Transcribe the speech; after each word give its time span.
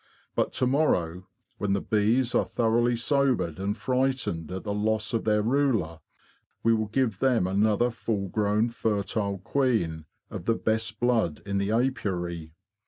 But 0.33 0.51
to 0.53 0.65
morrow, 0.65 1.27
when 1.59 1.73
the 1.73 1.79
bees 1.79 2.33
are 2.33 2.43
thoroughly 2.43 2.95
sobered 2.95 3.59
and 3.59 3.77
frightened 3.77 4.51
at 4.51 4.63
the 4.63 4.73
loss 4.73 5.13
of 5.13 5.25
their 5.25 5.43
ruler, 5.43 5.99
we 6.63 6.73
will 6.73 6.87
give 6.87 7.19
them 7.19 7.45
another 7.45 7.91
full 7.91 8.27
grown 8.27 8.69
fertile 8.69 9.37
queen 9.37 10.05
of 10.31 10.45
the 10.45 10.55
best 10.55 10.99
blood 10.99 11.43
in 11.45 11.59
the 11.59 11.69
apiary. 11.71 12.55